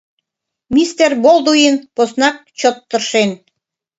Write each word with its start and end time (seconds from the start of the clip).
Мистер 0.75 1.11
Болдуин 1.23 1.75
поснак 1.95 2.37
чот 2.59 2.77
тыршен. 2.89 3.29